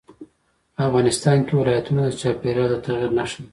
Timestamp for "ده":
3.43-3.49